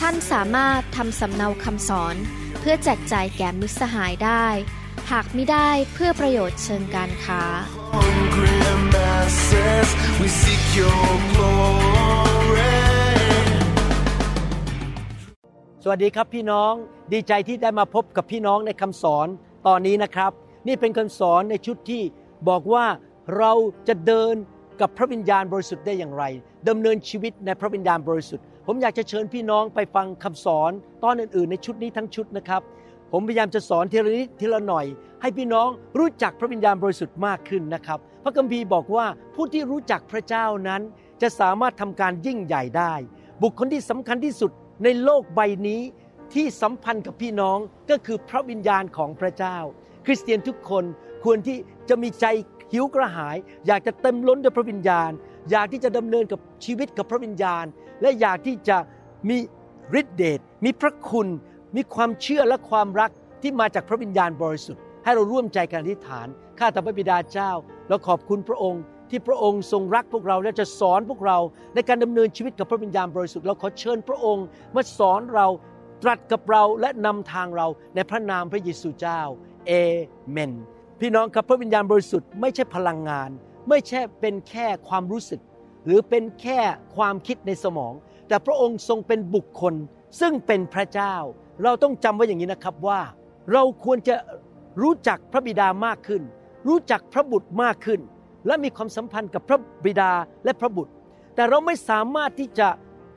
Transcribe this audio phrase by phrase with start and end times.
[0.00, 2.16] ท่านสามารถทำสำเนาคำสอน
[2.60, 4.46] เพื่อแจกจ่ายแก่มิตรสหายได้
[5.10, 7.42] หากไม่ได้เพื่อประโยชน์เชิงการค้า
[7.94, 8.58] hungry
[8.94, 9.88] masses,
[10.20, 12.76] we seek your glory.
[15.82, 16.72] สวัสดีครับพี่น้อง
[17.12, 19.26] ดีใจที่ได้มาพบกับพี่น้องในคำสอน
[19.66, 20.32] ตอนนี้นะครับ
[20.68, 22.02] นี่เป็นคำสอนในชุดที่
[22.48, 22.84] บอกว่า
[23.38, 23.52] เรา
[23.88, 24.34] จะเดิน
[24.80, 26.24] กับพระวิญญาณบริสุทธิ์ได้อย่างไร
[26.68, 30.72] ดำเนินชีวิตในพระวิญญาณบริสุทธิ์ ผมอยากจะเชิญพี่น้องไปฟังคำสอน
[31.04, 32.62] ตอนอื่นๆ ในชุดนี้ทั้งชุดนะครับ
[33.12, 34.86] ผมพยายามจะสอนทีละนิดทีละหน่อย
[35.22, 40.82] ให้พี่น้องรู้จักพระวิญญาณบริสุทธิ์มากขึ้นนะครับ พระคัมภีร์บอกว่าผู้ที่รู้จักพระเจ้านั้น
[41.22, 42.94] จะสามารถทำการยิ่งใหญ่ได้
[43.42, 44.50] บุคคลที่สำคัญที่สุด
[44.84, 45.80] ในโลกใบนี้
[46.34, 47.58] ที่สัมพันธ์กับพี่น้อง
[47.90, 49.58] ก็คือพระวิญญาณของพระเจ้า
[50.06, 50.84] คริสเตียนทุกคน
[51.24, 51.58] ควรที่
[51.88, 52.26] จะมีใจ
[52.72, 53.36] หิวกระหาย
[53.66, 55.10] อยากจะเต็มล้นด้วยพระวิญญาณ
[55.50, 57.64] อยากที่จะดำเนินกับชีวิตกับพระวิญญาณ
[58.02, 58.76] และอยากที่จะ
[59.28, 59.36] มี
[60.00, 61.28] ฤทธิเดชมีพระคุณ
[61.76, 63.10] มีความเชื่อและความรัก
[63.42, 66.26] ที่มาจากพระวิญญาณบริสุทธิ์ ให้เราร่วมใจกันอธิษฐาน
[66.58, 67.50] ข้าแต่พระบิดาเจ้า
[67.88, 71.38] เราขอบคุณพระองค์ที่พระองค์ทรงรักพวกเราและจะสอนพวกเรา
[71.74, 75.46] ในการดำเนินชีวิตกับพระวิญญาณบริสุทธิ์เราขอเชิญพระองค์มาสอนเรา
[76.02, 79.20] ตรัสกับเราและนำทางเราในพระนามพระเยซูเจ้า
[79.66, 79.72] เอ
[80.30, 80.52] เมน
[81.00, 83.30] พี่น้องครับพระวิญญาณบริสุทธิ์ไม่ใช่พลังงาน
[83.68, 85.40] ไม่ใช่เป็นแค่ความรู้สึก
[85.84, 86.60] หรือเป็นแค่
[86.96, 87.92] ความคิดในสมอง
[88.28, 89.74] แต่พระองค์ทรงเป็นบุคคล
[90.20, 91.14] ซึ่งเป็นพระเจ้า
[91.62, 93.00] เราต้องจำไว้อย่างนี้นะครับว่า
[93.52, 94.14] เราควรจะ
[94.82, 96.22] รู้จักพระบิดามากขึ้น
[96.68, 98.00] รู้จักพระบุตรมากขึ้น
[98.46, 100.12] และมีความสัมพันธ์กับพระบิดา
[100.44, 100.92] และพระบุตร
[101.34, 102.68] แต่เราไม่สามารถที่จะ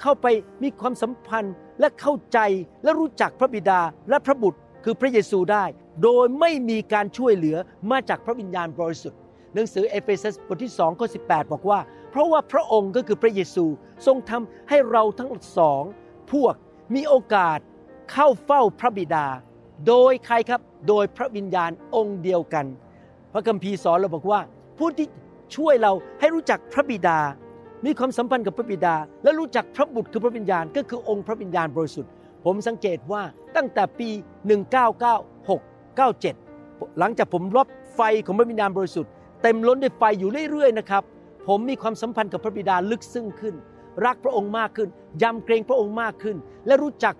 [0.01, 0.27] เข้าไป
[0.63, 2.39] มีความสัมพันธ์และเข้าใจ
[2.83, 3.79] และรู้จักพระบิดา
[4.09, 5.63] และพระบุตรคือพระเยซูได้
[6.03, 7.57] โดยไม่มีการช่วยเหลือ
[7.91, 9.19] มาจากพระวิญญาณบริสุทธิ์
[9.53, 11.79] หนังสือเอเฟซัสบทที่2ข้อ18 บอกว่า
[12.11, 13.65] เพราะว่าพระองค์ก็คือพระเยซู
[14.05, 15.83] ทรงทำให้เราทั้งสอง
[16.31, 16.55] พวก
[16.95, 17.59] มีโอกาส
[18.11, 19.25] เข้าเฝ้าพระบิดา
[19.87, 22.65] โดยใครครับโดยพระวิญญาณองค์เดียวกัน
[23.33, 24.39] พระคัมภีร์สอนเราบอกว่า
[24.77, 25.07] ผู้ที่
[25.55, 27.19] ช่วยเราให้รู้จักพระบิดา
[27.85, 32.11] มีความสัมพันธ์กับพระบิดา และรู้จักพระบุตรคือพระวิญญาณ ก็คือองค์พระวิญญาณบริสุทธิ์
[32.45, 33.23] ผมสังเกตว่า
[33.55, 34.09] ตั้งแต่ปี
[34.77, 35.38] 199
[35.99, 39.11] 97 หลังจากผมรับไฟของพระวิญญาณบริสุทธิ์
[39.43, 41.03] เต็มล้นด้วยไฟอยู่เรื่อยๆนะครับ
[41.47, 43.55] ผมมีความสัมพันธ์กับพระบิดาลึกซึ้งขึ้น
[44.05, 44.89] รักพระองค์มากขึ้น
[45.21, 46.37] ยำเกรงพระองค์มากขึ้น
[46.67, 47.15] และรู้จัก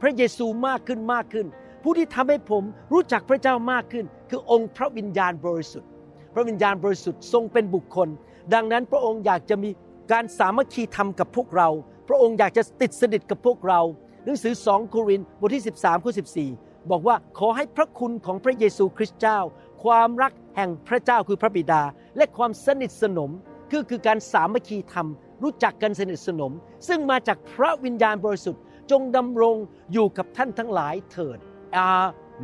[0.00, 1.46] พระเยซูมากขึ้นมากขึ้น
[1.82, 5.88] ผู้ที่ทำให้ผมรู้จักพระเจ้ามากขึ้น คือองค์พระวิญญาณบริสุทธิ์
[6.34, 8.08] พระวิญญาณบริสุทธิ์ทรงเป็นบุคคล
[8.54, 9.70] ดังนั้นพระองค์อยากจะมี
[10.12, 11.68] การสามัคคีธรรมกับพวกเรา
[12.08, 13.80] พระองค์อยากจะติดสนิทกับพวกเรา
[14.24, 19.38] หนังสือ 2 โครินธ์บทที่ 13ข้อ14 บอกว่าขอให้พระคุณของพระเยซูคริสต์เจ้า
[19.84, 21.82] ความรักแห่งพระเจ้าคือพระบิดา
[22.16, 23.30] และความสนิทสนม
[23.70, 25.08] คือคือการสามัคคีธรรม
[25.42, 26.52] รู้จักกันสนิทสนม
[26.88, 29.56] ซึ่งมาจากพระวิญญาณบริสุทธิ์จงดำรง
[29.92, 31.38] อยู่กับท่านทั้งหลายเถิด
[31.76, 31.90] อา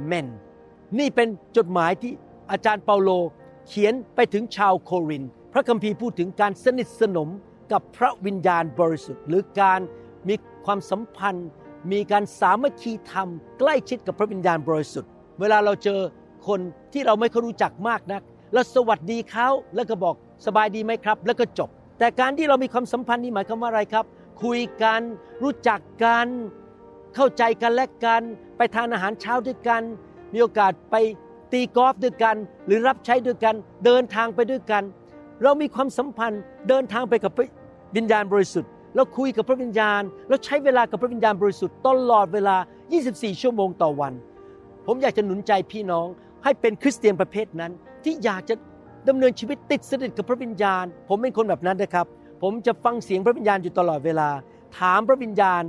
[0.05, 0.29] เมน
[0.99, 2.13] นี่เป็นจดหมายที่
[2.51, 3.11] อาจารย์เปาโล
[3.69, 7.29] เขียนไปถึงชาวโคริน พระคัมภีร์พูดถึงการสนิทสนม
[7.73, 9.81] กับพระวิญญาณบริสุทธิ์ หรือการ
[10.29, 11.49] มีความสัมพันธ์
[11.93, 15.11] มีการสามัคคีธรรมใกล้ชิดกับพระวิญญาณบริสุทธิ์
[15.41, 16.01] เวลาเราเจอ
[16.49, 16.61] คน
[16.93, 20.15] ที่เราไม่เคยรู้จักมากนักเราสวัสดีเขาแล้วก็บอก
[20.47, 24.05] สบายดีไหมครับ แล้วก็จบ แต่การที่เรามีความสัมพันธ์นี่หมายความว่าอะไรครับ
[24.43, 25.01] คุยกัน
[25.43, 26.27] รู้จักกัน
[27.15, 28.23] เข้าใจกันและกัน
[28.57, 29.83] ไปทานอาหารเช้าด้วยกัน
[30.33, 30.95] มีโอกาสไป
[31.53, 32.37] ตีกอล์ฟด้วยกัน
[32.67, 33.55] หรือรับใช้ด้วยกัน
[33.85, 34.83] เดินทางไปด้วยกัน
[35.43, 37.49] เรามีความสัมพันธ์เดินทางไปกับพระ
[37.97, 42.57] วิญญาณบริสุทธิ์ เราคุยกับพระวิญญาณเราใช้เวลากับพระวิญญาณบริสุทธิ์ตลอดเวลา
[42.99, 44.13] 24 ชั่วโมงต่อวัน
[44.87, 46.07] ผมอยากจะหนุนใจพี่น้อง
[46.45, 47.73] ให้เป็นคริสเตียนประเภทนั้น
[48.05, 48.55] ที่อยากจะ
[49.09, 52.07] ดำเนินชีวิตติดสนิทกับพระวิญญาณ ผมเป็นคนแบบนั้นนะครับ
[52.43, 54.29] ผมจะฟังเสียงพระวิญญาณอยู่ตลอดเวลา
[54.79, 55.63] ถามพระวิญญาณ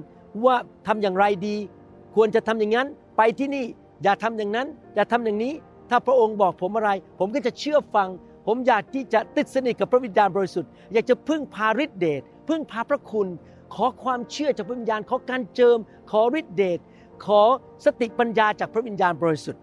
[0.45, 0.55] ว่า
[0.87, 1.55] ทำอย่างไรดี
[2.15, 2.87] ควรจะทำอย่างนั้น
[3.17, 3.65] ไปที่นี่
[4.03, 5.53] อย่าทำอย่างนั้น อย่าทำอย่างนี้
[5.89, 6.89] ถ้าพระองค์บอกผมอะไร
[7.19, 8.09] ผมก็จะเชื่อฟัง
[8.47, 13.27] ผมอยากที่จะติดสนิทกับพระวิญญาณบริสุทธิ์อยากจะพึ่งพาฤทธิเดช พึ่งพาพระคุณ
[13.75, 15.77] ขอความเชื่อจากพระวิญญาณ ขอการเจิม
[16.11, 16.79] ขอฤทธิเดช
[17.25, 17.41] ขอ
[17.85, 19.61] สติปัญญาจากพระวิญญาณบริสุทธิ์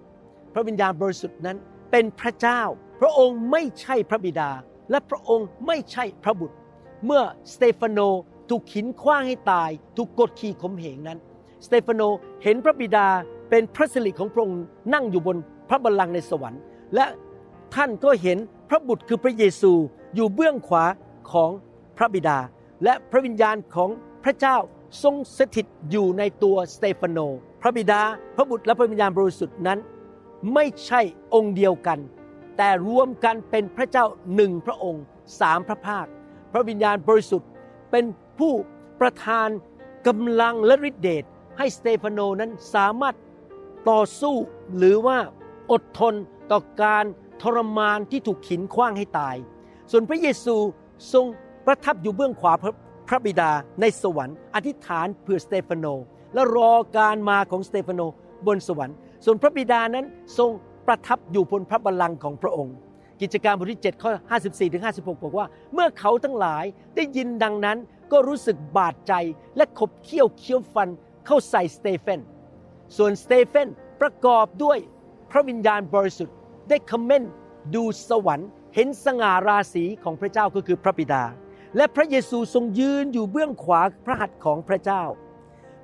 [0.54, 1.56] พระวิญญาณบริสุทธิ์นั้น
[1.90, 2.60] เป็นพระเจ้า
[3.00, 4.50] พระองค์ไม่ใช่พระบิดา
[4.90, 6.56] และพระองค์ไม่ใช่พระบุตร
[7.04, 7.22] เมื่อ
[7.52, 8.00] สเตฟานโน
[8.50, 11.18] ถูกหินคว้างให้ตาย ถูกกดขี่ข่มเหงนั้น
[11.66, 12.02] สเตฟานโน
[12.42, 13.06] เห็นพระบิดา
[13.50, 14.62] เป็นพระสิริของพระองค์
[14.94, 15.36] นั่งอยู่บน
[15.68, 16.60] พระบัลลังก์ในสวรรค์
[16.94, 17.04] และ
[17.74, 18.38] ท่านก็เห็น
[18.70, 19.72] พระบุตรคือพระเยซู
[20.14, 20.84] อยู่เบื้องขวา
[21.32, 21.50] ของ
[21.96, 22.38] พระบิดา
[22.84, 23.90] และพระวิญญาณของ
[24.24, 24.56] พระเจ้า
[25.02, 27.18] ทรงสถิตอยู่ในตัวสเตฟานโน
[27.62, 28.02] พระบิดา
[28.36, 29.78] พระบุตรและพระวิญญาณบริสุทธิ์นั้น
[30.54, 31.00] ไม่ใช่
[31.34, 31.98] องค์เดียวกัน
[32.56, 34.04] แต่รวมกันเป็นพระเจ้า
[34.34, 35.04] หนึ่งพระองค์
[35.40, 36.06] สามพระภาค
[36.52, 37.48] พระวิญญาณบริสุทธิ์
[37.90, 38.04] เป็น
[38.38, 38.52] ผู้
[39.00, 39.48] ประทาน
[40.06, 41.24] กำลังและฤทธิเดช
[41.58, 43.14] ให้สเตฟานโนนั้นสามารถ
[43.90, 44.36] ต่อสู้
[44.76, 45.18] หรือว่า
[45.72, 46.14] อดทน
[46.50, 47.04] ต่อการ
[47.42, 49.36] ทรมานที่ถูกขินขว้างให้ตาย
[49.90, 50.56] ส่วนพระเยซู
[51.12, 51.26] ทรง
[51.66, 52.74] ประทับอยู่เบื้องขวาพระ
[53.08, 53.50] พระบิดา
[53.80, 55.86] ในสวรรค์อธิษฐานเพื่อสเตฟานโน
[56.34, 58.02] และรอการมาของสเตฟานโน
[58.46, 60.06] บนสวรรค์ ส่วนพระบิดานั้น
[60.38, 60.50] ทรง
[60.86, 62.74] ประทับอยู่บนพระบัลลังก์ของพระองค์
[63.20, 64.10] กิจการบทที่7ข้อ
[64.42, 66.64] 54ถึง56 บอกว่า เมื่อเขาทั้งหลาย
[66.96, 67.78] ได้ยินดังนั้น
[68.12, 69.12] ก็รู้สึกบาดใจ
[69.56, 70.88] และขบเขี้ยวเคี้ยวฟัน
[71.26, 72.20] เข้าใส่สเตเฟน
[72.96, 73.68] ส่วนสเตเฟน
[74.00, 74.78] ประกอบด้วย
[75.30, 76.36] พระวิญญาณบริสุทธิ์
[76.68, 77.32] ได้คอมเมนต์
[77.74, 81.22] ดูสวรรค์ เห็นสง่าราศีของพระเจ้าก็คือพระบิดา
[81.76, 85.02] และพระเยซูทรงยืนอยู่เบื้องขวาพระหัตถ์ของพระเจ้า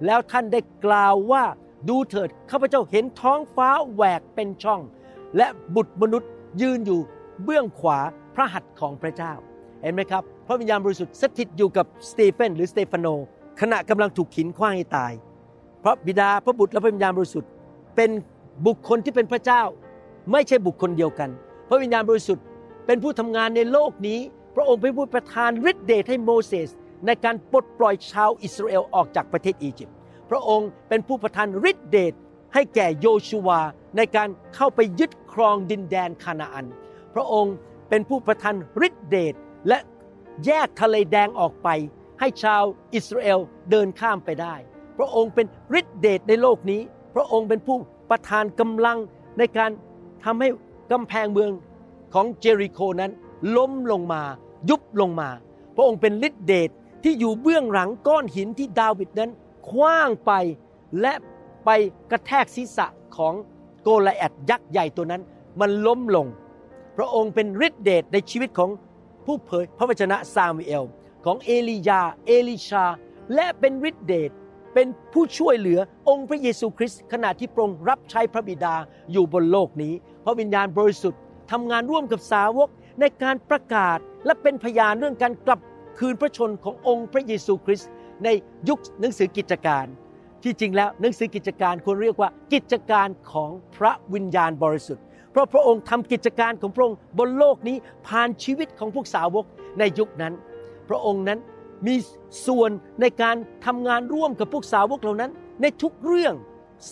[0.06, 1.44] แล้วท่านได้กล่าวว่า
[1.88, 4.81] ดูเถิดข้าพเจ้าเห็นท้องฟ้าแหวกเป็นช่อง
[5.37, 6.31] และบุตรมนุษย์
[6.62, 7.00] ยืนอยู่
[7.44, 7.98] เบื้องขวา
[8.34, 9.32] พระหัตถ์ของพระเจ้า
[9.82, 13.06] เห็นไหมครับ พระวิญญาณบริสุทธิ์สถิตอยู่กับสเตเฟนหรือสเตฟานโน
[13.60, 15.12] ขณะกำลังถูกขินขว้างให้ตาย
[15.82, 17.50] พระบิดาพระบุตรและพระวิญญาณบริสุทธิ์
[17.96, 18.10] เป็น
[18.66, 19.62] บุคคลที่เป็นพระเจ้า
[20.32, 21.31] ไม่ใช่บุคคลเดียวกัน
[21.69, 22.44] พระวิญญาณบริสุทธิ์
[22.87, 24.19] เป็นผู้ทำงานในโลกนี้
[24.55, 26.70] พระองค์เป็นผู้ประทานฤทธิเดชให้โมเสส
[27.06, 29.97] ในการปลดปล่อยชาวอิสราเอลออกจากประเทศอียิปต์
[30.31, 32.14] พระองค์เป็นผู้ประทานฤทธิเดช
[32.55, 33.61] ให้แก่โยชูวา
[33.97, 36.67] ในการเข้าไปยึดครองดินแดนคานาอัน
[37.14, 37.55] พระองค์
[37.88, 38.55] เป็นผู้ประทาน
[38.87, 39.35] ฤทธิเดช
[39.69, 39.79] และ
[40.47, 41.69] แยกทะเลแดงออกไป
[42.20, 42.62] ให้ชาว
[42.94, 43.38] อิสราเอล
[43.70, 44.55] เดินข้ามไปได้
[44.99, 45.47] พระองค์เป็น
[45.81, 46.81] ฤทธิเดชในโลกนี้
[47.14, 47.76] พระองค์เป็นผู้
[48.11, 48.99] ประทานกำลัง
[49.38, 49.70] ในการ
[50.25, 50.49] ทำให้
[50.93, 51.50] กำแพงเมือง
[52.14, 53.12] ของเจริโคนั้น
[53.56, 54.22] ล้มลงมา
[54.70, 55.28] ยุบลงมา
[55.76, 56.70] พระองค์เป็นฤทธิเดช
[57.02, 59.31] ที่อยู่เบื้องหลังก้อนหินที่ดาวิดนั้น
[59.69, 60.32] คว้างไป
[61.00, 61.12] และ
[61.64, 61.70] ไป
[62.10, 63.34] กระแทกศีรษะของ
[63.82, 65.22] โกลแอดยักษ์ใหญ่ตัวนั้น
[65.60, 66.26] มันล้มลง
[66.96, 68.70] พระองค์เป็นฤทธิเดชในชีวิตของ
[69.25, 70.84] ผู้เผยพระวจนะซามูเอล
[71.25, 72.84] ของเอลียา เอลิชา
[73.34, 74.31] และเป็นฤทธิเดช
[74.75, 78.75] เป็นผู้ช่วยเหลือองค์พระเยซูคริสต์ขณะที่พระองค์รับใช้พระบิดา
[79.12, 79.94] อยู่บนโลกนี้
[80.25, 81.20] พระวิญญาณบริสุทธิ์
[81.50, 82.69] ทำงานร่วมกับสาวก
[83.00, 85.61] ในการประกาศและเป็นพยานเรื่องการกลับ
[85.99, 87.91] คืนพระชนขององค์พระเยซูคริสต์
[88.25, 88.29] ใน
[88.69, 89.87] ยุคหนังสือกิจการ
[90.43, 97.76] ที่จริงแล้วหนังสือกิจการควรเรียกว่ากิจการของพระวิญญาณบริสุทธิ์ เพราะพระองค์ทำกิจการของพระองค์บนโลกนี้
[98.06, 99.44] ผ่านชีวิตของพวกสาวก
[99.79, 100.35] ในยุคนั้น
[100.88, 101.38] พระองค์นั้น
[101.87, 101.94] มี
[102.47, 102.70] ส่วน
[103.00, 103.37] ในการ
[103.67, 105.31] ทำงานร่วมกับพวกสาวกเหล่านั้น
[105.62, 106.35] ในทุกเรื่อง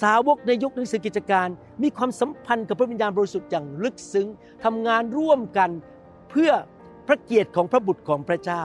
[0.02, 1.48] สาวกในยุคหนังสือกิจการ
[1.82, 4.28] มีความสัมพันธ์กับพระวิญญาณบริสุทธิ์อย่างลึกซึ้ง
[4.64, 5.70] ทำงานร่วมกัน
[6.30, 6.50] เพื่อ
[7.06, 8.64] พระเกียรติของพระบุตรของพระเจ้า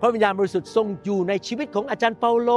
[0.00, 2.50] พระวิญญาณบริสุทธิ์ทรงอยู่ในชีวิตของอาจารย์เปาโล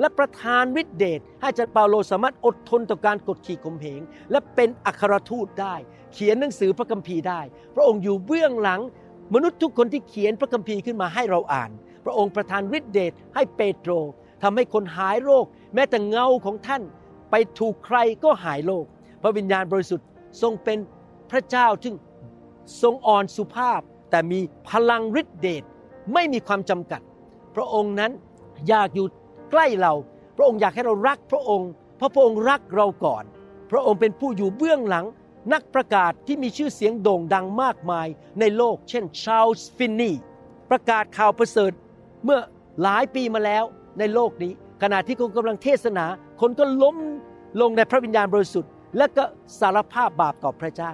[0.00, 4.00] และประทานฤทธิเดชให้อาจารย์เปาโลสามารถอดทนต่อการกดขี่ข่มเหง
[4.30, 5.74] และเป็นอัครทูตได้
[6.12, 7.40] เขียนหนังสือพระคัมภีร์ได้
[7.74, 8.80] พระองค์อยู่เบื้องหลัง
[9.34, 11.70] มนุษย์ทุกคนที่เขียนพระคัมภีร์ขึ้นมาให้เราอ่าน
[12.04, 13.92] พระองค์ประทานฤทธิเดชให้เปโตร
[14.42, 15.44] ทำให้คนหายโรค
[15.74, 16.82] แม้แต่เงาของท่าน
[17.30, 18.84] ไปถูกใครก็หายโรค
[19.22, 20.06] พระวิญญาณบริสุทธิ์
[20.42, 20.78] ทรงเป็น
[21.30, 21.92] พระเจ้าที่
[22.82, 25.62] ทรงอ่อนสุภาพ แต่มีพลังฤทธิเดช
[26.12, 27.00] ไม่มีความจำกัด
[27.56, 28.12] พระองค์นั้น
[28.68, 29.06] อยากอยู่
[29.50, 29.92] ใกล้เรา
[30.36, 33.24] พระองค์อยากให้เรารักพระองค์ เพราะพระองค์รักเราก่อน
[33.70, 35.06] พระองค์เป็นผู้อยู่เบื้องหลัง
[35.52, 38.06] นักประกาศที่มีชื่อเสียงโด่งดังมากมาย
[38.40, 40.12] ในโลก เช่นชาลส์ฟินนี
[40.70, 41.72] ประกาศข่าวประเสริฐ
[42.24, 42.40] เมื่อ
[42.82, 43.64] หลายปีมาแล้ว
[43.98, 44.52] ในโลกนี้
[44.82, 46.06] ขณะที่เขากำลังเทศนา
[46.40, 46.96] คนก็ล้ม
[47.60, 49.24] ลงในพระวิญญาณบริสุทธิ์ และก็
[49.60, 50.92] สารภาพบาปต่อพระเจ้า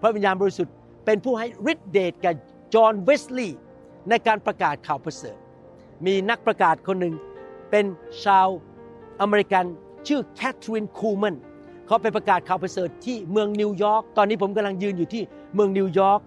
[0.00, 0.74] พระวิญญาณบริสุทธิ์
[1.06, 2.32] เป็นผู้ให้ฤทธิเดชแก่
[2.74, 3.58] จอห์นเวสลีย์
[4.08, 5.36] ในการประกาศข่าวประเสริฐ
[6.06, 7.14] มีนักประกาศคนหนึ่ง
[7.70, 7.84] เป็น
[8.24, 8.48] ชาว
[9.20, 9.64] อเมริกัน
[10.06, 11.36] ชื่อแคทเธอรีนคูแมน
[11.86, 15.22] เขาไปประกาศข่าวประเสริฐที่เมืองนิวยอร์ก ตอนนี้ผมกำลังยืนอยู่ที่
[15.54, 16.20] เมืองนิวยอร์ก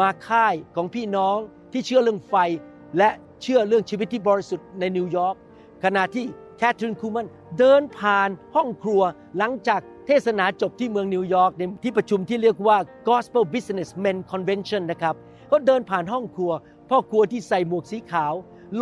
[0.00, 1.36] มาค่ายของพี่น้อง
[1.72, 2.34] ที่เชื่อเรื่องไฟ
[2.98, 3.10] และ
[3.42, 5.34] เชื่อเรื่องชีวิตที่บริสุทธิ์ในนิวยอร์ก
[5.84, 6.24] ขณะที่
[6.58, 7.26] แคทเธอรีนคูแมน
[7.58, 9.02] เดินผ่านห้องครัว
[9.38, 9.80] หลังจาก
[10.12, 12.76] เทศนาจบที่เมืองนิวยอร์กในที่ประชุมที่เรียกว่า
[13.08, 15.14] Gospel Businessmen Convention นะครับ
[15.48, 16.52] เขาเดินผ่านห้องครัว
[16.90, 18.32] พ่อครัวที่ใส่หมวกสีขาว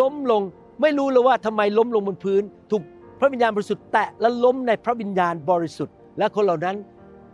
[0.00, 0.42] ล้มลง
[0.80, 2.82] ไม่รู้เลยว่าทำไมล้มลงบนพื้น ถูก
[3.20, 6.76] พระวิญญาณบริสุทธิ์แตะและล้มในพระวิญญาณบริสุทธิ์ และคนเหล่านั้น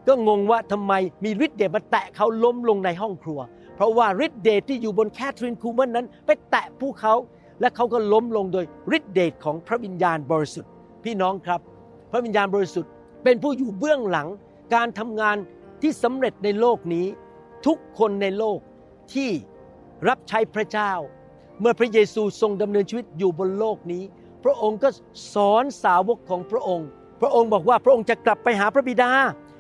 [0.09, 0.93] ก็งงว่าทำไม
[1.25, 3.41] มีฤทธิ์เดชมาแตะเขาล้มลงในห้องครัว
[3.77, 7.15] เพราะว่าฤทธิ์เดชที่อยู่บนแคทรีนคูแมนนั้น ไปแตะผู้เขา
[7.61, 8.65] และเขาก็ล้มลงโดย
[8.97, 10.71] ฤทธิ์เดชของพระวิญญาณบริสุทธิ์
[11.05, 11.61] พี่น้องครับ
[12.11, 12.93] พระวิญญาณบริสุทธิ์
[13.25, 14.29] เป็นผู้อยู่เบื้องหลัง
[14.75, 15.37] การทำงาน
[15.83, 17.07] ที่สำเร็จในโลกนี้
[17.67, 18.59] ทุกคนในโลก
[19.15, 19.31] ที่
[20.09, 20.93] รับใช้พระเจ้า
[21.61, 24.05] เมื่อพระเยซูทรงดำเนินชีวิตอยู่บนโลกนี้
[24.45, 24.89] พระองค์ก็
[25.35, 26.89] สอนสาวกของพระองค์
[27.21, 29.11] พระองค์บอกว่าพระองค์จะกลับไปหาพระบิดา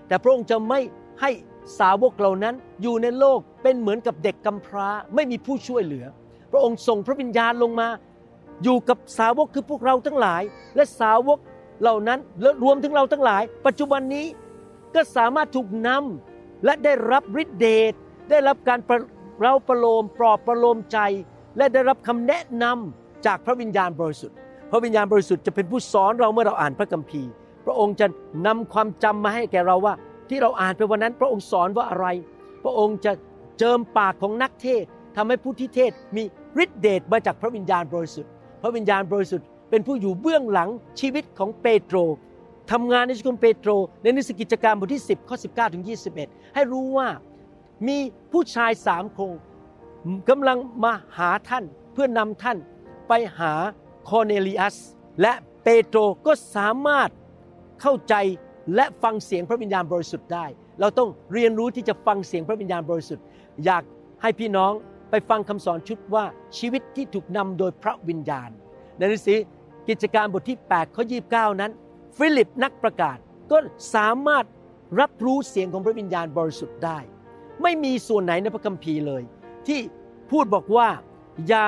[0.08, 0.80] แต่พระองค์จะไม่
[1.20, 1.30] ให้
[1.78, 6.06] สาวกเหล่านั้นอยู่ในโลกเป็นเหมือนกับเด็กกำพร้าไม่มีผู้ช่วยเหลือ
[6.52, 7.88] พระองค์ส่งพระวิญญาณลงมา
[8.62, 10.42] อยู่กับสาวกคือพวกเราทั้งหลาย
[10.76, 11.38] และสาวก
[11.80, 14.26] เหล่านั้นและรวมถึงเราทั้งหลาย ปัจจุบันนี้
[14.94, 17.92] ก็สามารถถูกนำและได้รับฤทธิเดช
[18.30, 18.78] ได้รับการ
[19.42, 20.98] เราประโลมปลอบประโลมใจ
[21.56, 24.36] และได้รับคำแนะนำจากพระวิญญาณบริสุทธิ์
[24.70, 27.30] พระวิญญาณบริสุทธิ์จะเป็นผู้สอนเราเมื่อเราอ่านพระคัมภีร์
[27.64, 28.06] พระองค์จะ
[28.46, 29.94] นำความจำมาให้แก่เราว่า
[30.28, 32.06] ที่เราอ่านไปวันนั้น พระองค์สอนว่าอะไร
[32.64, 33.12] พระองค์จะ
[33.58, 34.84] เจิมปากของนักเทศ
[35.16, 36.22] ทำให้ผู้ที่เทศมี
[36.64, 38.30] ฤทธิเดชมาจากพระวิญญาณบริสุทธิ์
[38.62, 41.96] พระวิญญาณบริสุทธิ์ เป็นผู้อยู่เบื้องหลังชีวิตของเปโตร
[42.72, 43.70] ทำงานในชีวิตของเปโตร
[44.02, 45.84] ในหนังสกิจการบทที่ 10 ข้อ 19 ถึง
[46.18, 47.08] 21 ให้รู้ว่า
[47.86, 47.98] มี
[48.32, 49.30] ผู้ชายสามคน
[50.28, 52.58] กำลังมาหาท่านเพื่อนำท่าน
[53.08, 53.52] ไปหา
[54.08, 54.76] คอเนลิอัส
[55.20, 55.32] และ
[55.64, 57.10] เปโตรก็สามารถ
[57.80, 58.14] เข้าใจ
[58.74, 60.46] และฟังเสียงพระวิญญาณบริสุทธิ์ได้
[60.80, 63.24] เราต้องเรียนรู้ที่จะฟังเสียงพระวิญญาณบริสุทธิ์
[63.64, 63.82] อยาก
[64.22, 64.72] ให้พี่น้อง
[65.10, 66.24] ไปฟังคำสอนชุดว่า
[66.58, 68.50] ชีวิตที่ถูกนำโดยพระวิญญาณ
[68.96, 69.38] ในหนังสือ
[69.88, 71.72] กิจการบทที่8ข้อ29 นั้น
[72.16, 73.16] ฟิลิปนักประกาศ
[73.50, 73.56] ก็
[73.94, 74.44] สามารถ
[75.00, 76.98] รับรู้เสียงของพระวิญญาณบริสุทธิ์ได้
[77.62, 79.22] ไม่มีส่วนไหนในพระคัมภีร์เลย
[79.66, 79.80] ที่
[80.30, 80.88] พูดบอกว่า
[81.48, 81.66] อย่า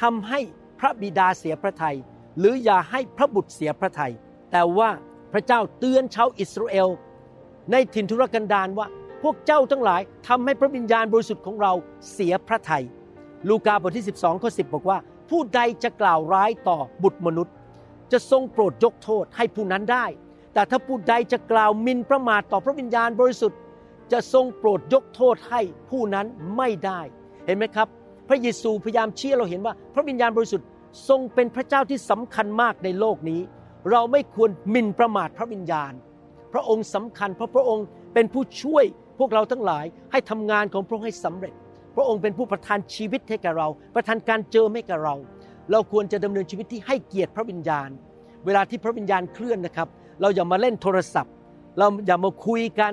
[0.00, 0.40] ทำให้
[0.80, 1.96] พระบิดาเสียพระทยัย
[2.38, 4.12] หรืออย่าให้พระบุตรเสียพระทยัย
[4.52, 4.90] แต่ว่า
[5.32, 6.88] พระเจ้าเตือนชาวอิสราเอล
[7.72, 8.86] ในถิ่นทุรกันดารว่า
[9.22, 11.72] พวกเจ้าทั้งหลายทำให้พระวิญญาณบริสุทธิ์ของเรา
[12.12, 12.84] เสียพระทยัย
[13.48, 14.98] ลูกาบทที่ 12ข้อ10 บอกว่า
[15.30, 17.54] ผู้ใดจะกล่าวร้ายต่อบุตรมนุษย์
[18.12, 20.06] จะทรงโปรดยกโทษให้ผู้นั้นได้
[20.54, 23.58] แต่ถ้าผู้ใดจะกล่าวมินประมาทต่อพระวิญญาณบริสุทธิ์
[24.12, 27.00] จะทรงโปรดยกโทษให้ผู้นั้นไม่ได้
[27.46, 27.88] เห็นไหมครับ
[28.28, 30.66] พระเยซูพยายามชี้เราเห็นว่า พระวิญญาณบริสุทธิ์
[31.08, 33.40] ทรงเป็นพระเจ้าที่สำคัญมากในโลกนี้
[33.90, 35.92] เราไม่ควรมินประมาทพระวิญญาณ
[36.52, 38.84] พระองค์สำคัญเพราะพระองค์เป็นผู้ช่วย
[39.18, 41.54] พวกเราทั้งหลายให้ทำงานของพระองค์ให้สำเร็จ
[41.96, 45.14] พระองค์เป็นผู้ประทานชีวิตให้แก่เรา ประทานการเจอให้แก่เรา
[45.70, 47.88] เราควรจะดำเนินชีวิตที่ให้เกียรติพระวิญญาณ
[48.46, 49.88] เวลาที่พระวิญญาณเคลื่อนนะครับ
[50.20, 51.32] เราอย่ามาเล่นโทรศัพท์
[51.78, 52.92] เราอย่ามาคุยกัน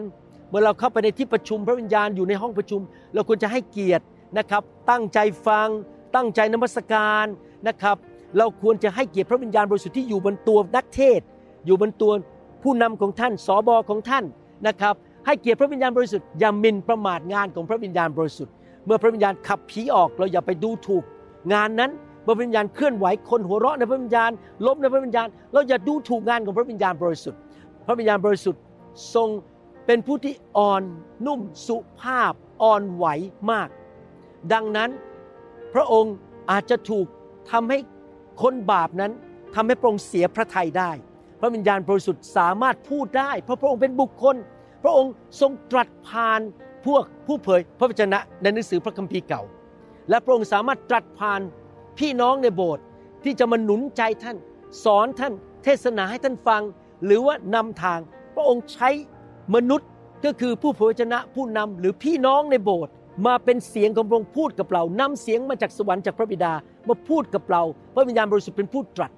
[0.50, 2.82] เมื่อเราเข้าไปในที่ประชุมพระวิญญาณอยู่ในห้องประชุม
[3.14, 4.04] เราควรจะให้เกียรติ
[4.38, 5.68] นะครับ ตั้งใจฟัง
[6.16, 7.26] ตั้งใจนมัสการ
[7.68, 7.98] นะครับ
[8.38, 11.22] เราควรจะให้เกียรติพระวิญญาณบริสุทธิ์ที่อยู่บนตัวนักเทศ
[11.66, 12.12] อยู่บนตัว
[12.64, 14.24] ผู้นำของท่านสอบอของท่าน
[14.68, 18.54] นะครับ ให้เกียรติพระวิญญาณบริสุทธิ์อย่าหมินประมาทงานของพระวิญญาณบริสุทธิ์
[18.86, 21.04] เมื่อพระวิญญาณขับผีออกเราอย่าไปดูถูก
[21.54, 21.92] งานนั้น
[22.24, 24.32] เมื่อพระวิญญาณเคลื่อนไหวคนหัวเราะในพระวิญญาณ
[24.66, 27.40] ล้มในพระวิญญาณ เราอย่าดูถูกงานของพระวิญญาณบริสุทธิ์
[27.88, 28.62] พระวิญญาณบริสุทธิ์
[29.16, 29.30] ทรง
[29.86, 30.82] เป็นผู้ที่อ่อน
[31.26, 33.06] นุ่มสุภาพอ่อนไหว
[33.52, 33.70] มาก
[34.54, 34.90] ดังนั้น
[35.74, 36.16] พระองค์
[36.52, 37.06] อาจจะถูก
[37.52, 37.78] ทำให้
[38.42, 39.12] คนบาปนั้น
[39.56, 40.92] ทำให้พระองค์เสียพระทัยได้
[41.40, 44.36] พระวิญญาณบริสุทธิ์สามารถพูดได้ เพราะพระองค์เป็นบุคคล
[44.84, 45.12] พระองค์
[45.42, 46.42] ทรงตรัสผ่าน
[46.86, 49.44] พวกผู้เผยพระวจนะในหนังสือพระคัมภีร์เก่า
[50.10, 51.42] และพระองค์สามารถตรัสผ่าน
[52.00, 52.84] พี่น้องในโบสถ์
[53.24, 54.38] ที่จะมาหนุนใจท่าน
[54.84, 56.62] สอนท่าน เทศนาให้ท่านฟัง
[57.06, 58.00] หรือว่านำทาง
[58.36, 58.90] พระองค์ใช้
[59.56, 59.90] มนุษย์
[60.26, 62.94] ก็คือผู้เผยพระวจนะผู้นำหรือพี่น้องในโบสถ์
[63.28, 66.54] มาเป็นเสียงของพระองค์พูดกับเรานำเสียงมาจากสวรรค์จากพระบิดา
[66.90, 67.62] มาพูดกับเรา
[67.94, 69.12] พระวิญญาณบริสุทธิ์เป็นผู้ตรัส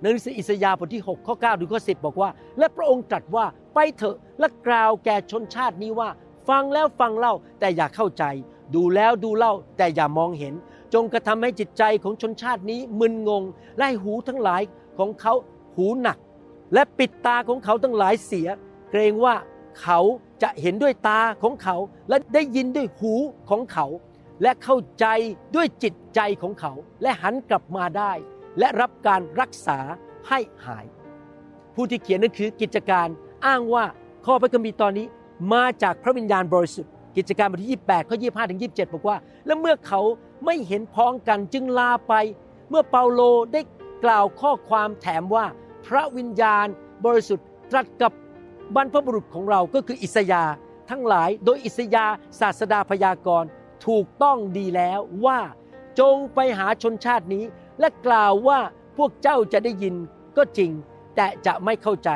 [0.00, 6.08] ในหนังสืออิสยาห์บทที่ 6 ข้อ9ถึงข้อ10 บอกว่า และพระองค์ตรัสว่าไปเถอะและกล่าวแก่ชนชาตินี้ว่า
[6.50, 8.24] ฟังแล้วฟังเล่าแต่อย่าเข้าใจ
[8.74, 10.54] ดูแล้วดูเล่าแต่อย่ามองเห็น
[10.94, 13.42] จงกระทำให้จิตใจของชนชาตินี้มึนงง
[13.76, 14.62] ไล่หูทั้งหลาย
[14.98, 15.34] ของเขา
[15.76, 16.18] หูหนัก
[16.74, 18.48] และปิดตาของเขาทั้งหลายเสีย
[18.90, 19.34] เกรงว่า
[19.80, 20.00] เขา
[20.42, 21.76] จะเห็นด้วยตาของเขา
[22.08, 23.14] และได้ยินด้วยหู
[23.50, 23.86] ของเขา
[24.42, 25.06] และเข้าใจ
[25.56, 28.12] ด้วยจิตใจของเขา และหันกลับมาได้
[28.58, 29.78] และรับการรักษา
[30.28, 30.86] ให้หาย
[31.74, 33.08] ผู้ที่เขียนนั่นคือกิจการ
[33.46, 33.84] อ้างว่า
[34.26, 35.06] ข้อพระคัมภีร์ตอนนี้
[35.52, 39.16] มาจากพระวิญญาณบริสุทธิ์กิจการบทที่ 28ข้อ25ถึง27 บอกว่า
[39.46, 40.00] และเมื่อเขา
[40.44, 42.14] ไม่เห็นพ้องกันจึงลาไป
[42.70, 43.20] เมื่อเปาโล
[43.52, 43.60] ได้
[44.04, 45.46] กล่าวข้อความแถมว่า
[45.86, 46.66] พระวิญญาณ
[47.04, 48.12] บริสุทธิ์ตรัสกับ
[48.74, 50.44] บรรพบุรุษของเราก็คืออิสยา
[50.90, 52.06] ทั้งหลายโดยอิสยา
[52.40, 53.48] ศาสดาพยากรณ์
[53.86, 55.40] ถูกต้องดีแล้วว่า
[56.00, 57.44] จงไปหาชนชาตินี้
[57.80, 58.58] และกล่าวว่า
[58.96, 59.94] พวกเจ้าจะได้ยิน
[60.36, 60.70] ก็จริง
[61.16, 62.10] แต่จะไม่เข้าใจ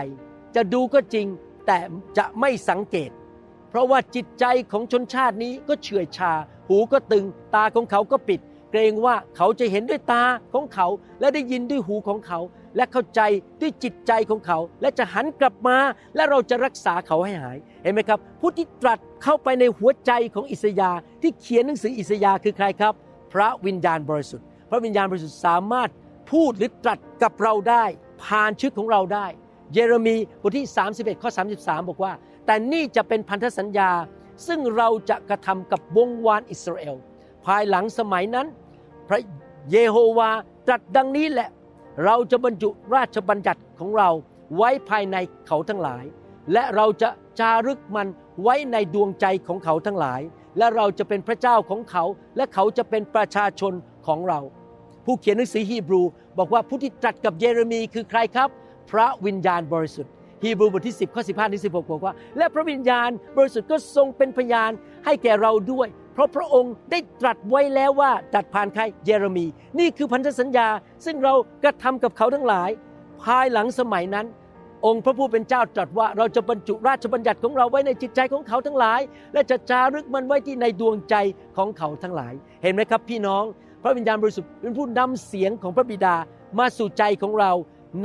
[0.54, 1.26] จะดูก็จริง
[1.66, 1.78] แต่
[2.18, 3.10] จะไม่สังเกต
[3.70, 6.32] เพราะว่าจิตใจของชนชาตินี้ก็เฉื่อยชา
[6.68, 8.40] หูก็ตึง ตาของเขาก็ปิด
[8.70, 10.88] เกรงว่าเขาจะเห็นด้วยตาของเขา
[11.20, 12.40] และได้ยินด้วยหูของเขา
[12.76, 13.20] และเข้าใจ
[13.60, 15.76] ด้วยจิตใจของเขา และจะหันกลับมา
[16.14, 22.94] และเราจะรักษาเขาให้หาย เห็นไหมครับ ผู้ที่ตรัสเข้าไปในหัวใจของอิสยาห์ที่เขียนหนังสืออิสยาห์คือใครครับ
[23.32, 25.90] พระวิญญาณบริสุทธิ์ พระวิญญาณบริสุทธิ์สามารถ
[26.30, 27.84] พูดหรือตรัสกับเราได้
[28.24, 29.26] ผ่านชีวิตของเราได้
[29.74, 32.12] เยเรมีบทที่ 31 ข้อ 33 บอกว่า
[32.46, 33.90] แต่นี่จะเป็นพันธสัญญา
[34.46, 36.96] ซึ่งเราจะกระทำกับวงวานอิสราเอล
[37.44, 38.46] ภายหลังสมัยนั้น
[39.08, 39.20] พระ
[39.72, 40.30] เยโฮวา
[40.66, 41.48] ตรัสดังนี้แหละ
[42.04, 44.10] เราจะบรรจุราชบัญญัติของเรา
[44.56, 45.16] ไว้ภายใน
[45.46, 46.04] เขาทั้งหลาย
[46.52, 47.08] และเราจะ
[47.40, 48.08] จารึกมัน
[48.42, 50.20] ไว้ในดวงใจของเขาทั้งหลาย
[50.58, 52.04] และเราจะเป็นพระเจ้าของเขา
[52.36, 53.72] และเขาจะเป็นประชาชน
[54.06, 54.40] ของเรา
[55.04, 56.02] ผู้เขียนหนังสือฮีบรู
[56.38, 58.48] บอกว่าผู้ที่ตรัสกับเยเรมีคือใครครับ
[58.90, 60.12] พระวิญญาณบริสุทธิ์
[60.42, 64.70] ฮีบรูบทที่ 10ข้อ15ถึง16บอกว่า และพระวิญญาณบริสุทธิ์ก็ทรงเป็นพยาน
[65.04, 69.46] ให้แก่เราด้วย เพราะพระองค์ได้ตรัสไว้แล้วว่าตรัสผ่านใครเยเรมี
[69.78, 70.68] นี่คือพันธสัญญา
[71.04, 72.70] ซึ่งเรากระทำกับเขาทั้งหลาย
[73.22, 74.26] ภายหลังสมัยนั้น
[74.86, 79.00] องค์พระผู้เป็นเจ้าตรัสว่าเราจะบรรจุราชบัญญัติของเราไว้ในจิตใจของเขาทั้งหลาย
[79.32, 81.14] และจะจารึกมันไว้ที่ในดวงใจ
[81.56, 83.44] ของเขาทั้งหลาย เห็นไหมครับพี่น้อง
[83.82, 86.14] พระวิญญาณบริสุทธิ์เป็นผู้นำเสียงของพระบิดา
[86.58, 87.52] มาสู่ใจของเรา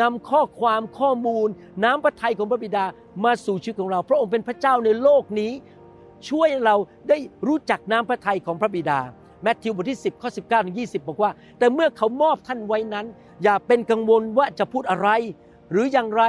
[0.01, 1.47] นำข้อความข้อมูล
[1.83, 2.85] น้ำพระทัยของพระบิดา
[3.23, 5.51] มาสู่ชีวิตของเรา พระองค์เป็นพระเจ้าในโลกนี้
[6.29, 6.75] ช่วยเรา
[7.09, 7.17] ได้
[7.47, 8.99] รู้จักน้ำพระทัยของพระบิดา
[9.43, 13.05] แมทธิวบทที่ 10ข้อ19ถึง20 บอกว่า แต่เมื่อเขามอบท่านไว้นั้น
[13.43, 15.09] อย่าเป็นกังวลว่าจะพูดอะไร
[15.71, 16.23] หรืออย่างไร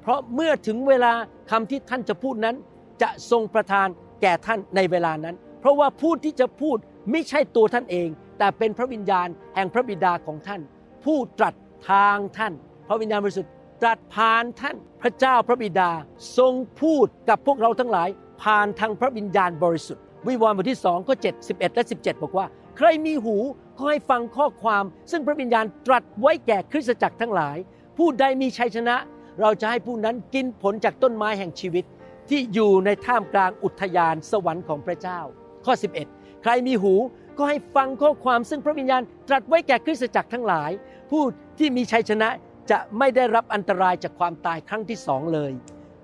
[0.00, 1.12] เพราะเมื่อถึงเวลา
[1.50, 2.56] คำที่ท่านจะพูดนั้น
[3.02, 3.88] จะทรงประทาน
[4.22, 6.76] แก่ท่านในเวลานั้น เพราะว่าผู้ที่จะพูด
[7.10, 10.60] ไม่ใช่ตัวท่านเอง แต่เป็นพระวิญญาณแห่งพระบิดาของท่าน
[11.04, 11.54] ผู้ตรัส
[11.90, 12.52] ทางท่าน
[12.88, 13.52] พระวิญญาณบริสุทธิ์
[13.82, 15.90] ตรัสผ่านท่านพระเจ้าพระบิดา
[16.38, 18.08] ทรงพูดกับพวกเราทั้งหลาย
[18.42, 23.36] ผ่านทางพระวิญญาณบริสุทธิ์ วิวรณ์บทที่2ข้อ7 11และ17บอกว่า ใครมีหู
[23.78, 27.56] ก็ให้ฟังข้อความ ซึ่งพระวิญญาณตรัสไว้แก่คริสตจักรทั้งหลาย
[27.98, 28.96] ผู้ใดมีชัยชนะ
[29.40, 31.84] เราจะให้ผู้นั้นกินผลจากต้นไม้แห่งชีวิต
[32.28, 35.20] ที่อยู่ในท่ามกลางอุทยานสวรรค์ของพระเจ้า
[35.64, 35.74] ข้อ
[36.08, 36.94] 11 ใครมีหู
[37.38, 40.70] ก็ให้ฟังข้อความซึ่งพระวิญญาณตรัสไว้แก่คริสตจักรทั้งหลาย
[41.10, 41.22] ผู้
[41.58, 42.28] ที่มีชัยชนะ
[42.70, 45.52] จะไม่ได้รับอันตรายจากความตายครั้งที่สองเลย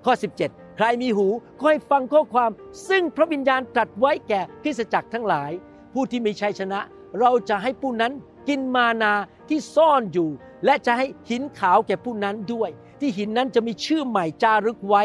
[0.05, 0.13] ข้อ
[0.45, 1.27] 17 ใครมีหู
[1.59, 2.51] ก็ให้ฟังข้อความ
[2.89, 5.51] ซึ่งพระวิญญาณตรัสไว้แก่คริสจักรทั้งหลาย
[5.93, 6.79] ผู้ที่มีชัยชนะ
[7.19, 8.13] เราจะให้ผู้นั้น
[8.47, 9.13] กินมานา
[9.49, 10.29] ที่ซ่อนอยู่
[10.65, 15.03] และจะให้หินขาวแก่ผู้นั้นด้วย ที่หินนั้นจะมีชื่อใหม่จารึกไว้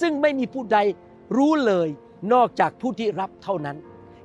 [0.00, 0.78] ซึ่งไม่มีผู้ใด
[1.36, 1.88] รู้เลย
[2.32, 3.76] นอกจากผู้ที่รับเท่านั้น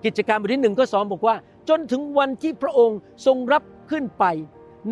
[0.06, 1.36] กิจการบทที่หนึ่งก็สอนบอกว่า
[1.69, 4.26] จนถึงวันที่พระองค์ทรงรับขึ้นไป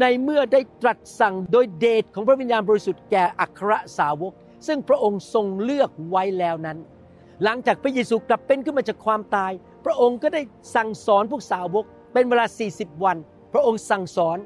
[0.01, 4.33] ในเมื่อได้ตรัสสั่งโดยเดชของพระวิญญาณบริสุทธิ์แก่อัครสาวก
[4.67, 6.77] ซึ่งพระองค์ทรงเลือกไว้แล้วนั้น
[7.43, 9.51] หลังจากพระเยซูกลับเป็นขึ้นมาจากความตาย
[9.85, 10.41] พระองค์ก็ได้
[10.75, 13.17] สั่งสอนพวกสาวก เป็นเวลา 40 วัน
[13.53, 14.37] พระองค์สั่งสอน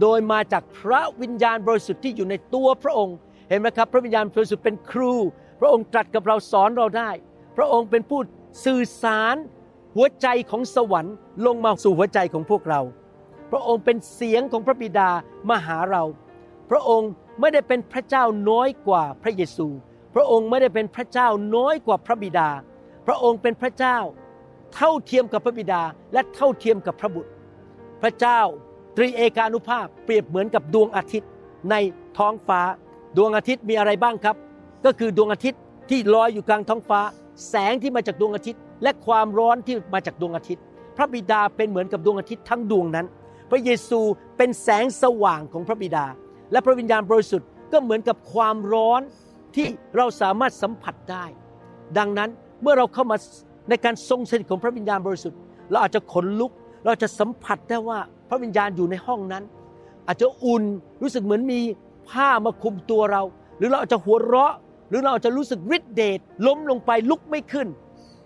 [0.00, 3.16] โดยมาจากพระวิญญาณบริสุทธิ์ที่อยู่ในตัวพระองค์
[3.48, 5.14] เห็นไหมครับ พระวิญญาณบริสุทธิ์เป็นครู
[5.60, 7.10] พระองค์ตรัสกับเราสอนเราได้
[7.56, 8.20] พระองค์เป็นผู้
[8.64, 9.36] สื่อสาร
[9.96, 11.14] หัวใจของสวรรค์
[11.46, 12.80] ลงมาสู่หัวใจของพวกเรา
[13.50, 15.08] พระองค์เป็นเสียงของพระบิดา
[15.48, 16.02] มาหาเรา
[16.70, 19.68] พระองค์ไม่ได้เป็นพระเจ้าน้อยกว่าพระเยซู
[20.14, 22.48] พระองค์ไม่ได้เป็นพระเจ้าน้อยกว่าพระบิดา
[23.06, 23.98] พระองค์เป็นพระเจ้า
[24.74, 25.82] เท่าเทียมกับพระบิดา
[26.12, 27.30] และเท่าเทียมกับพระบุตร
[28.02, 28.40] พระเจ้า
[28.96, 31.30] ตรีเอกานุภาพเปรียบเหมือนกับดวงอาทิตย์
[31.70, 31.74] ใน
[32.18, 32.60] ท้องฟ้า
[33.16, 34.36] ดวงอาทิตย์มีอะไรบ้างครับ
[34.84, 37.00] ก็คือดวงอาทิตย์ที่ลอยอยู่กลางท้องฟ้า
[37.48, 40.62] แสงที่มาจากดวงอาทิตย์ และความร้อนที่มาจากดวงอาทิตย์
[40.96, 43.06] พระบิดาเป็นเหมือนกับดวงอาทิตย์ทั้งดวงนั้น
[43.50, 44.00] พระเยซู
[44.36, 46.06] เป็นแสงสว่างของพระบิดา
[46.52, 49.02] และพระวิญญาณบริสุทธิ์ก็เหมือนกับความร้อน
[49.54, 51.24] ที่เราสามารถสัมผัสได้
[51.98, 52.30] ดังนั้น
[52.62, 53.16] เมื่อเราเข้ามา
[53.68, 55.38] ในการทรงสถิตของพระวิญญาณบริสุทธิ์
[55.70, 56.52] เราอาจจะขนลุก
[56.84, 59.44] เราจะสัมผัสได้ว่าพระวิญญาณอยู่ในห้องนั้น
[60.06, 60.64] อาจจะอุ่น
[61.02, 61.60] รู้สึกเหมือนมี
[62.10, 63.22] ผ้ามาคุมตัวเรา
[63.58, 64.54] หรือเราอาจจะหัวเราะ
[64.88, 67.68] หรือเราอาจจะรู้สึกฤทธิเดชล้มลงไปลุกไม่ขึ้น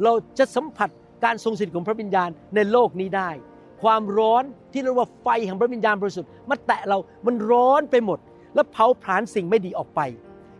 [0.02, 0.88] เราจะสัมผัส
[1.24, 3.30] การทรงสถิตของพระวิญญาณในโลกนี้ได้
[3.82, 8.18] ความร้อนที่เรียกว่าไฟแห่งพระวิญญาณบริสุทธิ์มาแตะเรา มันร้อนไปหมด
[8.54, 10.00] แล้วเผาผลาญสิ่งไม่ดีออกไป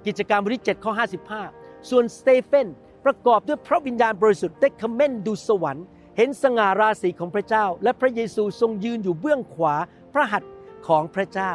[0.06, 0.92] กิจการบทที่7ข้อ
[1.40, 2.66] 55 ส่วนสเตเฟน
[3.04, 5.84] ประกอบด้วยพระวิญญาณบริสุทธิ์ได้คอมเมนดูสวรรค์
[6.16, 9.74] เห็นสง่าราศีของพระเจ้า และพระเยซูทรงยืนอยู่เบื้องขวา
[10.12, 10.52] พระหัตถ์
[10.88, 11.52] ของพระเจ้า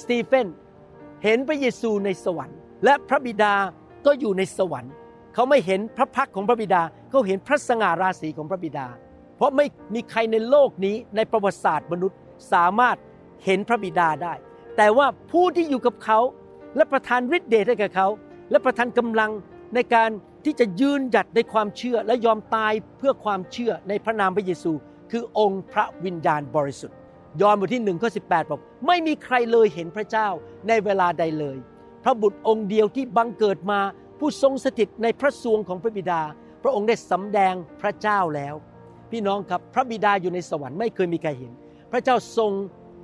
[0.00, 0.48] สตีเฟน
[1.24, 3.54] เห็นพระเยซูในสวรรค์ และพระบิดา
[4.06, 4.92] ก็อยู่ในสวรรค์
[5.34, 8.86] เขาไม่เห็นพระพักของพระบิดา เขาเห็นพระสง่าราศีของพระบิดา
[9.40, 12.18] เพราะไม่มีใครในโลกนี้ในประวัติศาสตร์มนุษย์
[12.52, 12.96] สามารถ
[13.44, 14.34] เห็นพระบิดาได้
[14.76, 16.18] แต่ว่าผู้ที่อยู่กับเขา
[16.76, 18.08] และประทานฤทธิ์เดชให้กับเขา
[18.50, 19.30] และประทานกำลัง
[19.74, 20.10] ในการ
[20.44, 24.72] ที่จะยืนหยัดในความเชื่อและยอมตายเพื่อความเชื่อในพระนามพระเยซู
[25.10, 26.96] คือองค์พระวิญญาณบริสุทธิ์
[27.40, 30.28] ยอห์นบทที่1ข้อ18บอกไม่มีใครเลยเห็นพระเจ้า
[30.68, 31.56] ในเวลาใดเลย
[32.04, 33.80] พระบุตรองค์เดียวที่บังเกิดมา
[34.18, 36.22] ผู้ทรงสถิตในพระสวงของพระบิดา
[36.62, 38.54] พระองค์ได้สำแดงพระเจ้าแล้ว
[39.10, 41.52] พี่น้องครับพระบิดาอยู่ในสวรรค์ไม่เคยมีใครเห็น
[41.92, 42.52] พระเจ้าทรง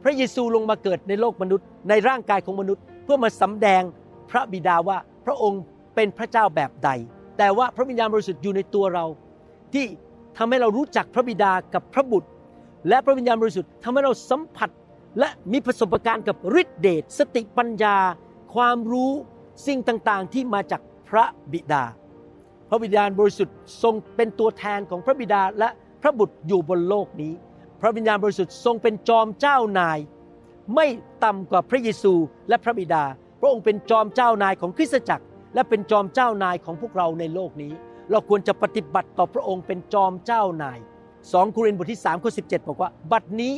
[0.03, 3.83] พระเยซูลงมาเกิดในโลกมนุษย์ ในร่างกายของมนุษย์ เพื่อมาสำแดง
[4.31, 5.63] พระบิดาว่าพระองค์
[5.95, 6.91] เป็นพระเจ้าแบบใด
[7.39, 9.05] แต่ว่าพระวิญญาณบริสุทธิ์อยู่ในตัวเรา
[9.73, 9.85] ที่
[10.37, 12.29] ทำให้เรารู้จักพระบิดากับพระบุตร
[12.89, 14.71] และพระวิญญาณบริสุทธิ์ทำให้เราสัมผัส
[15.19, 17.97] และมีประสบการณ์กับฤทธิเดชสติปัญญา
[18.55, 19.13] ความรู้
[19.67, 21.85] สิ่งต่างๆ ที่มาจากพระบิดา
[22.69, 25.69] พระวิญญาณบริสุทธิ์ทรงเป็นตัวแทนของพระบิดาและ
[26.07, 27.33] ระบุตรอยู่บนโลกนี้
[27.81, 29.99] พระวิญญาณบริสุทธิ์ทรงเป็นจอมเจ้านาย
[30.75, 30.87] ไม่
[31.25, 32.15] ต่ำกว่าพระเยซู
[32.49, 33.05] และพระบิดา
[33.41, 37.73] พระองค์เป็นจอมเจ้านายของคริสตจักร และเป็นจอมเจ้านายของพวกเราในโลกนี้
[38.11, 40.79] เราควรจะปฏิบัติต่อพระองค์เป็นจอมเจ้านาย
[41.17, 43.55] 2โครินธ์บทที่3ข้อ17 บอกว่า บัดนี้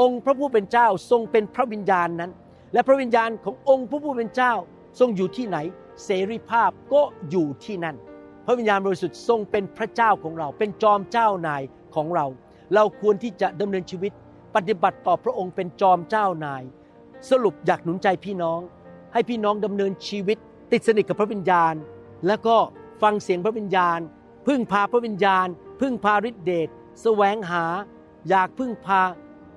[0.00, 2.30] องค์พระผู้เป็นเจ้าทรงเป็นพระวิญญาณนั้น
[2.72, 4.52] และพระวิญญาณขององค์พระผู้เป็นเจ้า
[5.00, 5.58] ทรงอยู่ที่ไหน
[6.04, 7.96] เสรีภาพก็อยู่ที่นั่น
[8.48, 11.62] ระวิญญาณบริสุทธิ์ทรงเป็นพระเจ้าของเรา เป็นจอมเจ้านาย
[11.94, 12.26] ของเรา
[12.74, 14.12] เราควรที่จะดำเนินชีวิต
[14.54, 16.62] ปฏิบัติต่อพระองค์เป็นจอมเจ้านาย
[17.30, 18.60] สรุปอยากหนุนใจพี่น้อง
[19.12, 20.38] ให้พี่น้องดำเนินชีวิต
[20.72, 21.74] ติดสนิทกับพระวิญญาณ
[22.26, 22.56] แล้วก็
[23.02, 23.98] ฟังเสียงพระวิญญาณ
[24.46, 25.46] พึ่งพาพระวิญญาณ
[25.80, 26.68] พึ่งพาฤทธิเดช
[27.02, 27.64] แสวงหา
[28.28, 29.02] อยากพึ่งพา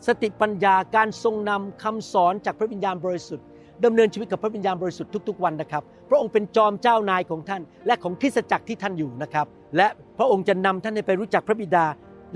[0.07, 3.45] สติปัญญาการทรงนำคำสอนจากพระวิญญาณบริสุทธิ์
[3.85, 9.45] ดำเนินชีวิตกับพระวิญญาณบริสุทธิ์ทุกๆวันนะครับ พระองค์เป็นจอมเจ้านายของท่าน และของคริสตจักรที่ท่านอยู่นะครับ
[9.77, 11.85] และพระองค์จะนำท่านให้ไปรู้จักพระบิดา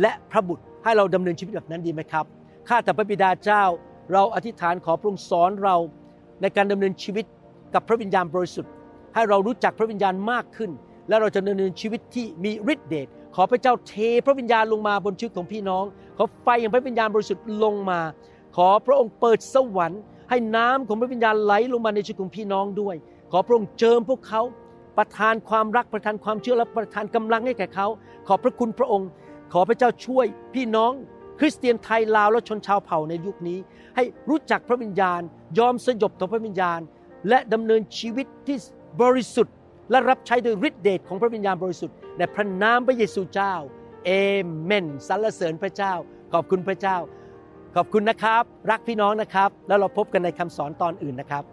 [0.02, 2.26] และพระบุตรให้เราดำเนินชีวิตแบบนั้นดีไหมครับ
[2.68, 3.64] ข้าแต่พระบิดาเจ้า
[4.14, 5.76] เราอธิษฐานขอพระองค์สอนเรา
[6.42, 7.26] ในการดำเนินชีวิต
[7.74, 8.72] กับพระวิญญาณบริสุทธิ์
[9.16, 10.72] ให้เรารู้จักพระวิญญาณมากขึ้น
[11.10, 13.94] และเราจะดำเนินชีวิตที่มีฤทธิเดช ขอพระเจ้าเท
[14.26, 15.84] พระวิญญาณลงมาบนชีวิตของพี่น้อง
[16.18, 18.00] ขอไฟแห่งพระวิญญาณบริสุทธิ์ลงมา
[18.56, 22.96] ขอพระองค์เปิดสวรรค์ ให้น้ำของพระวิญญาณไหลลงมาในชีวิตของพี่น้องด้วย
[23.32, 24.42] ขอพระองค์เจิมพวกเขา
[24.98, 27.88] ประทานความรักประทานความเชื่อและประทานกำลังให้แก่เขา
[28.28, 29.10] ขอบพระคุณพระองค์
[29.54, 30.92] ขอพระเจ้าช่วยพี่น้อง
[31.40, 33.60] คริสเตียนไทยลาวและชนชาวเผ่าในยุคนี้
[33.96, 35.22] ให้รู้จักพระวิญญาณ
[35.60, 36.80] ยอมสยบต่อพระวิญญาณ
[37.30, 38.58] และดำเนินชีวิตที่
[39.02, 39.56] บริสุทธิ์
[39.92, 43.54] และรับใช้โดยฤทธิเดชของพระวิญญาณบริสุทธิ์ในพระนามพระเยซูเจ้า
[44.06, 44.12] เอ
[44.64, 45.94] เมนสรรเสริญพระเจ้า
[46.34, 46.98] ขอบคุณพระเจ้า
[47.80, 51.44] ขอบคุณนะครับ รักพี่น้องนะครับ แล้วเราพบกันในคำสอนตอนอื่นนะครับ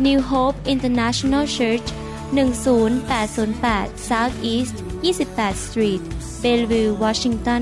[0.06, 1.88] New Hope International Church
[2.34, 6.04] 10808 South East 28 Street
[6.42, 7.62] Bellevue Washington